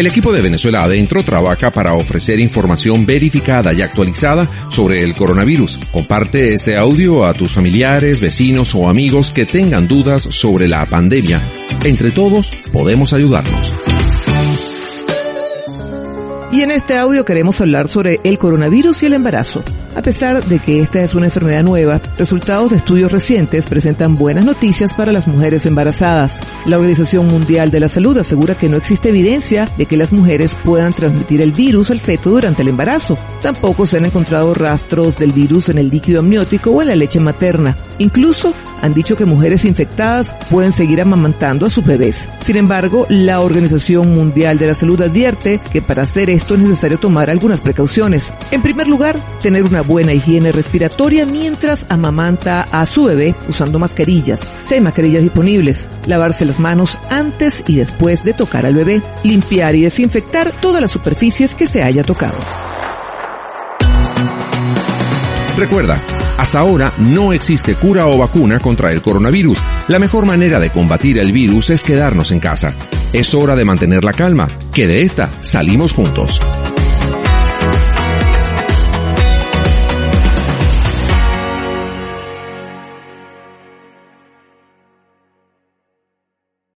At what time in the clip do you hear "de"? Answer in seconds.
0.32-0.40, 20.44-20.58, 22.70-22.76, 27.70-27.80, 29.78-29.86, 44.58-44.68, 58.24-58.32, 70.60-70.70, 73.56-73.64, 74.86-75.02